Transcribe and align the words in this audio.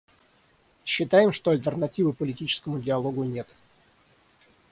Считаем, 0.83 1.31
что 1.31 1.51
альтернативы 1.51 2.11
политическому 2.11 2.79
диалогу 2.81 3.23
нет. 3.23 3.55